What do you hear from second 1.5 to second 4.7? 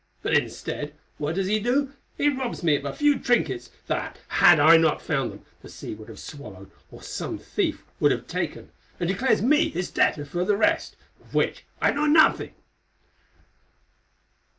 do? He robs me of a few trinkets that, had